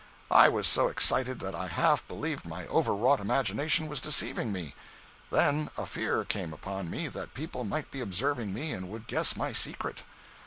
I 0.31 0.49
was 0.49 0.65
so 0.65 0.87
excited 0.87 1.37
that 1.41 1.53
I 1.53 1.67
half 1.67 2.07
believed 2.07 2.47
my 2.47 2.65
overwrought 2.69 3.19
imagination 3.19 3.87
was 3.87 4.01
deceiving 4.01 4.51
me. 4.51 4.73
Then 5.29 5.69
a 5.77 5.85
fear 5.85 6.25
came 6.25 6.53
upon 6.53 6.89
me 6.89 7.07
that 7.09 7.35
people 7.35 7.63
might 7.63 7.91
be 7.91 8.01
observing 8.01 8.51
me 8.51 8.71
and 8.71 8.89
would 8.89 9.05
guess 9.05 9.35
my 9.35 9.51
secret. 9.53 10.01